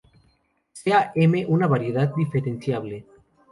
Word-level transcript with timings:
Sea 0.71 1.11
"M" 1.13 1.45
una 1.47 1.67
variedad 1.67 2.11
diferenciable. 2.15 3.05